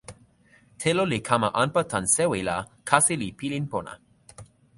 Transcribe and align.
telo 0.81 1.03
li 1.11 1.19
kama 1.27 1.49
anpa 1.61 1.81
tan 1.91 2.05
sewi 2.15 2.39
la 2.49 2.57
kasi 2.89 3.13
li 3.21 3.29
pilin 3.39 3.65
pona 3.71 3.93